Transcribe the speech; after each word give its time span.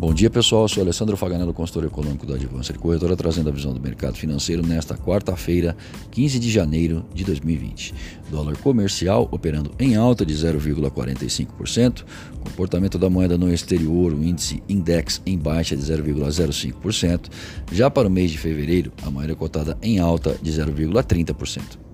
Bom 0.00 0.14
dia 0.14 0.30
pessoal, 0.30 0.62
eu 0.62 0.68
sou 0.68 0.82
Alessandro 0.82 1.14
Faganello, 1.14 1.52
consultor 1.52 1.84
econômico 1.84 2.24
da 2.24 2.34
Advança 2.34 2.72
de 2.72 2.78
Corretora, 2.78 3.14
trazendo 3.14 3.50
a 3.50 3.52
visão 3.52 3.74
do 3.74 3.80
mercado 3.82 4.16
financeiro 4.16 4.66
nesta 4.66 4.96
quarta-feira, 4.96 5.76
15 6.10 6.38
de 6.38 6.50
janeiro 6.50 7.04
de 7.12 7.22
2020. 7.22 7.92
Dólar 8.30 8.56
comercial 8.56 9.28
operando 9.30 9.70
em 9.78 9.96
alta 9.96 10.24
de 10.24 10.32
0,45%, 10.32 12.02
comportamento 12.42 12.96
da 12.96 13.10
moeda 13.10 13.36
no 13.36 13.52
exterior, 13.52 14.14
o 14.14 14.24
índice 14.24 14.62
Index 14.70 15.20
em 15.26 15.36
baixa 15.36 15.76
de 15.76 15.82
0,05%. 15.82 17.28
Já 17.70 17.90
para 17.90 18.08
o 18.08 18.10
mês 18.10 18.30
de 18.30 18.38
fevereiro, 18.38 18.90
a 19.02 19.10
moeda 19.10 19.34
cotada 19.34 19.76
em 19.82 19.98
alta 19.98 20.34
de 20.40 20.50
0,30%. 20.50 21.89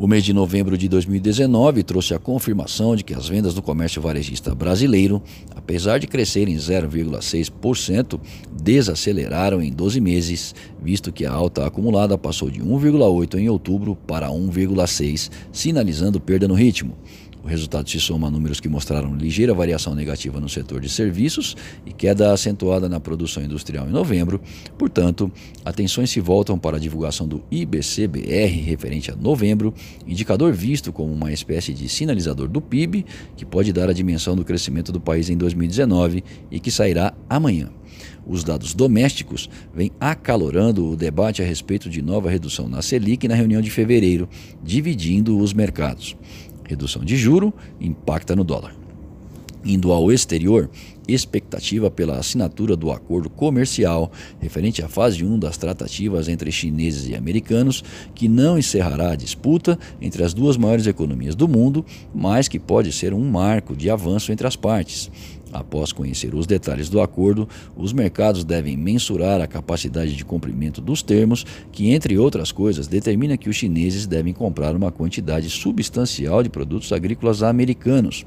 O 0.00 0.06
mês 0.06 0.22
de 0.22 0.32
novembro 0.32 0.78
de 0.78 0.88
2019 0.88 1.82
trouxe 1.82 2.14
a 2.14 2.20
confirmação 2.20 2.94
de 2.94 3.02
que 3.02 3.12
as 3.12 3.28
vendas 3.28 3.52
do 3.52 3.60
comércio 3.60 4.00
varejista 4.00 4.54
brasileiro, 4.54 5.20
apesar 5.56 5.98
de 5.98 6.06
crescerem 6.06 6.54
0,6%, 6.54 8.20
desaceleraram 8.62 9.60
em 9.60 9.72
12 9.72 10.00
meses, 10.00 10.54
visto 10.80 11.10
que 11.10 11.26
a 11.26 11.32
alta 11.32 11.66
acumulada 11.66 12.16
passou 12.16 12.48
de 12.48 12.60
1,8 12.60 13.40
em 13.40 13.48
outubro 13.48 13.96
para 13.96 14.28
1,6, 14.28 15.32
sinalizando 15.50 16.20
perda 16.20 16.46
no 16.46 16.54
ritmo. 16.54 16.96
O 17.42 17.46
resultado 17.46 17.88
se 17.88 18.00
soma 18.00 18.26
a 18.26 18.30
números 18.30 18.60
que 18.60 18.68
mostraram 18.68 19.14
ligeira 19.14 19.54
variação 19.54 19.94
negativa 19.94 20.40
no 20.40 20.48
setor 20.48 20.80
de 20.80 20.88
serviços 20.88 21.56
e 21.86 21.92
queda 21.92 22.32
acentuada 22.32 22.88
na 22.88 22.98
produção 22.98 23.42
industrial 23.42 23.88
em 23.88 23.92
novembro. 23.92 24.40
Portanto, 24.76 25.30
atenções 25.64 26.10
se 26.10 26.20
voltam 26.20 26.58
para 26.58 26.76
a 26.76 26.80
divulgação 26.80 27.26
do 27.26 27.42
IBCBR 27.50 28.60
referente 28.60 29.10
a 29.10 29.16
novembro, 29.16 29.72
indicador 30.06 30.52
visto 30.52 30.92
como 30.92 31.12
uma 31.12 31.32
espécie 31.32 31.72
de 31.72 31.88
sinalizador 31.88 32.48
do 32.48 32.60
PIB, 32.60 33.06
que 33.36 33.44
pode 33.44 33.72
dar 33.72 33.88
a 33.88 33.92
dimensão 33.92 34.34
do 34.34 34.44
crescimento 34.44 34.90
do 34.90 35.00
país 35.00 35.30
em 35.30 35.36
2019 35.36 36.24
e 36.50 36.58
que 36.58 36.70
sairá 36.70 37.14
amanhã. 37.28 37.70
Os 38.26 38.44
dados 38.44 38.74
domésticos 38.74 39.48
vêm 39.74 39.90
acalorando 39.98 40.86
o 40.86 40.96
debate 40.96 41.40
a 41.40 41.44
respeito 41.44 41.88
de 41.88 42.02
nova 42.02 42.30
redução 42.30 42.68
na 42.68 42.82
Selic 42.82 43.26
na 43.26 43.34
reunião 43.34 43.62
de 43.62 43.70
fevereiro, 43.70 44.28
dividindo 44.62 45.38
os 45.38 45.52
mercados. 45.54 46.14
Redução 46.68 47.02
de 47.02 47.16
juro 47.16 47.52
impacta 47.80 48.36
no 48.36 48.44
dólar. 48.44 48.76
Indo 49.64 49.90
ao 49.90 50.12
exterior, 50.12 50.70
expectativa 51.08 51.90
pela 51.90 52.18
assinatura 52.18 52.76
do 52.76 52.92
acordo 52.92 53.30
comercial 53.30 54.12
referente 54.38 54.82
à 54.82 54.88
fase 54.88 55.24
1 55.24 55.38
das 55.38 55.56
tratativas 55.56 56.28
entre 56.28 56.52
chineses 56.52 57.08
e 57.08 57.16
americanos, 57.16 57.82
que 58.14 58.28
não 58.28 58.58
encerrará 58.58 59.12
a 59.12 59.16
disputa 59.16 59.78
entre 60.00 60.22
as 60.22 60.34
duas 60.34 60.58
maiores 60.58 60.86
economias 60.86 61.34
do 61.34 61.48
mundo, 61.48 61.84
mas 62.14 62.48
que 62.48 62.58
pode 62.58 62.92
ser 62.92 63.14
um 63.14 63.24
marco 63.28 63.74
de 63.74 63.88
avanço 63.90 64.30
entre 64.30 64.46
as 64.46 64.54
partes. 64.54 65.10
Após 65.52 65.92
conhecer 65.92 66.34
os 66.34 66.46
detalhes 66.46 66.88
do 66.88 67.00
acordo, 67.00 67.48
os 67.76 67.92
mercados 67.92 68.44
devem 68.44 68.76
mensurar 68.76 69.40
a 69.40 69.46
capacidade 69.46 70.14
de 70.14 70.24
cumprimento 70.24 70.80
dos 70.80 71.02
termos, 71.02 71.44
que, 71.72 71.90
entre 71.90 72.18
outras 72.18 72.52
coisas, 72.52 72.86
determina 72.86 73.36
que 73.36 73.48
os 73.48 73.56
chineses 73.56 74.06
devem 74.06 74.32
comprar 74.32 74.76
uma 74.76 74.92
quantidade 74.92 75.48
substancial 75.48 76.42
de 76.42 76.50
produtos 76.50 76.92
agrícolas 76.92 77.42
americanos, 77.42 78.24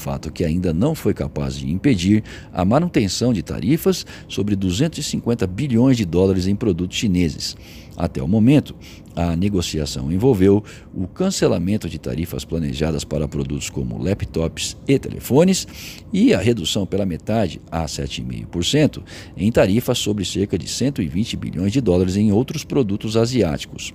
fato 0.00 0.32
que 0.32 0.44
ainda 0.44 0.72
não 0.72 0.94
foi 0.94 1.14
capaz 1.14 1.54
de 1.56 1.70
impedir 1.70 2.24
a 2.52 2.64
manutenção 2.64 3.32
de 3.32 3.42
tarifas 3.42 4.06
sobre 4.26 4.56
250 4.56 5.46
bilhões 5.46 5.96
de 5.96 6.04
dólares 6.04 6.46
em 6.46 6.56
produtos 6.56 6.96
chineses. 6.96 7.56
Até 8.00 8.22
o 8.22 8.26
momento, 8.26 8.74
a 9.14 9.36
negociação 9.36 10.10
envolveu 10.10 10.64
o 10.94 11.06
cancelamento 11.06 11.86
de 11.86 11.98
tarifas 11.98 12.46
planejadas 12.46 13.04
para 13.04 13.28
produtos 13.28 13.68
como 13.68 14.02
laptops 14.02 14.74
e 14.88 14.98
telefones 14.98 15.68
e 16.10 16.32
a 16.32 16.38
redução 16.38 16.86
pela 16.86 17.04
metade, 17.04 17.60
a 17.70 17.84
7,5%, 17.84 19.02
em 19.36 19.52
tarifas 19.52 19.98
sobre 19.98 20.24
cerca 20.24 20.56
de 20.56 20.66
120 20.66 21.36
bilhões 21.36 21.72
de 21.72 21.82
dólares 21.82 22.16
em 22.16 22.32
outros 22.32 22.64
produtos 22.64 23.18
asiáticos. 23.18 23.92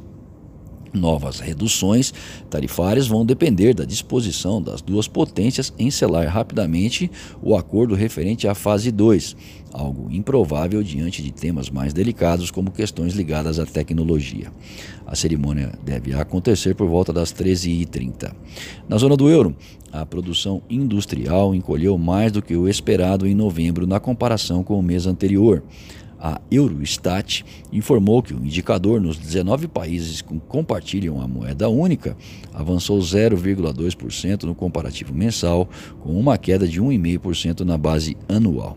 Novas 0.96 1.42
reduções 1.42 2.14
tarifárias 2.50 3.06
vão 3.08 3.26
depender 3.26 3.74
da 3.74 3.84
disposição 3.84 4.62
das 4.62 4.82
duas 4.82 5.08
potências 5.08 5.74
em 5.78 5.92
selar 5.92 6.28
rapidamente 6.28 7.12
o 7.42 7.56
acordo 7.56 7.94
referente 7.94 8.48
à 8.48 8.56
fase 8.56 8.92
2, 8.92 9.36
algo 9.74 10.10
improvável 10.10 10.82
diante 10.82 11.22
de 11.22 11.32
temas 11.32 11.70
mais 11.70 11.94
delicados 11.94 12.50
como 12.50 12.72
questões 12.72 13.14
ligadas 13.14 13.60
à 13.60 13.66
tecnologia. 13.66 14.52
A 15.06 15.16
cerimônia 15.16 15.74
deve 15.84 16.14
acontecer 16.14 16.76
por 16.76 16.88
volta 16.88 17.12
das 17.12 17.34
13h30. 17.34 18.34
Na 18.88 18.98
zona 18.98 19.18
do 19.18 19.30
euro, 19.30 19.54
a 19.92 20.06
produção 20.06 20.62
industrial 20.70 21.54
encolheu 21.54 21.98
mais 21.98 22.32
do 22.32 22.42
que 22.42 22.56
o 22.56 22.70
esperado 22.70 23.28
em 23.28 23.36
novembro 23.36 23.86
na 23.86 24.00
comparação 24.00 24.64
com 24.64 24.80
o 24.80 24.84
mês 24.84 25.06
anterior. 25.06 25.62
A 26.28 26.42
Eurostat 26.50 27.46
informou 27.72 28.24
que 28.24 28.34
o 28.34 28.44
indicador 28.44 29.00
nos 29.00 29.16
19 29.16 29.68
países 29.68 30.24
que 30.24 30.40
compartilham 30.48 31.22
a 31.22 31.28
moeda 31.28 31.70
única 31.70 32.18
avançou 32.52 32.98
0,2% 32.98 34.42
no 34.42 34.56
comparativo 34.56 35.14
mensal, 35.14 35.70
com 36.00 36.20
uma 36.20 36.36
queda 36.36 36.68
de 36.68 36.82
1,5% 36.82 37.60
na 37.60 37.78
base 37.78 38.18
anual. 38.28 38.76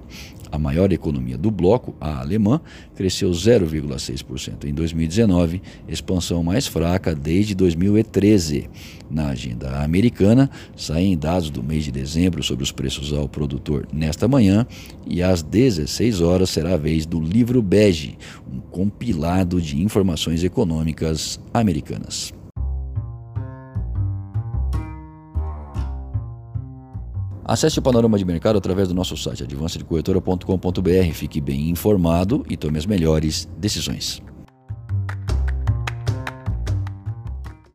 A 0.51 0.59
maior 0.59 0.93
economia 0.93 1.37
do 1.37 1.51
bloco, 1.51 1.95
a 2.01 2.21
alemã, 2.21 2.61
cresceu 2.95 3.31
0,6% 3.31 4.65
em 4.65 4.73
2019, 4.73 5.63
expansão 5.89 6.43
mais 6.43 6.67
fraca 6.67 7.15
desde 7.15 7.55
2013. 7.55 8.69
Na 9.11 9.29
agenda 9.29 9.83
americana, 9.83 10.51
saem 10.77 11.17
dados 11.17 11.51
do 11.51 11.63
mês 11.63 11.85
de 11.85 11.91
dezembro 11.91 12.43
sobre 12.43 12.63
os 12.63 12.73
preços 12.73 13.13
ao 13.13 13.29
produtor 13.29 13.89
nesta 13.93 14.29
manhã 14.29 14.67
e 15.07 15.23
às 15.23 15.43
16 15.43 16.21
horas 16.21 16.51
será 16.51 16.75
a 16.75 16.79
vez 16.79 17.07
do 17.07 17.21
livro 17.21 17.63
bege, 17.63 18.19
um 18.51 18.61
compilado 18.61 19.61
de 19.61 19.83
informações 19.83 20.45
econômicas 20.45 21.41
americanas. 21.53 22.38
Acesse 27.49 27.79
o 27.79 27.83
panorama 27.83 28.19
de 28.19 28.27
mercado 28.27 28.59
através 28.59 28.89
do 28.89 28.95
nosso 28.95 29.17
site 29.17 29.43
advancedecorretora.com.br. 29.43 31.13
Fique 31.15 31.41
bem 31.41 31.71
informado 31.71 32.45
e 32.47 32.59
tome 32.59 32.77
as 32.77 32.85
melhores 32.85 33.49
decisões. 33.57 34.23